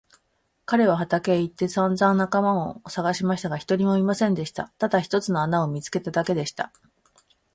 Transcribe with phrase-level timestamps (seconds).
[0.65, 4.73] 彼は畑へ行ってさんざん仲間をさがしましたが、一人もいませんでした。
[4.79, 6.73] ただ一つの穴を見つけただけでした。